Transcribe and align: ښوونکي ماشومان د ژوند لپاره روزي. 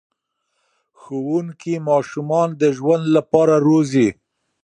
ښوونکي 0.99 1.73
ماشومان 1.89 2.49
د 2.61 2.63
ژوند 2.77 3.05
لپاره 3.15 3.55
روزي. 3.67 4.07